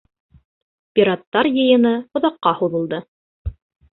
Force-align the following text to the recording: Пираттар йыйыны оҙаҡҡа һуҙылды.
Пираттар 0.99 1.49
йыйыны 1.51 1.93
оҙаҡҡа 2.21 2.53
һуҙылды. 2.61 3.03